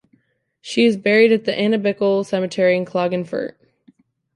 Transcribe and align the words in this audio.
She 0.61 0.85
is 0.87 0.97
buried 0.97 1.31
at 1.31 1.45
the 1.45 1.51
Annabichl 1.51 2.25
cemetery 2.25 2.75
in 2.75 2.85
Klagenfurt. 2.85 3.53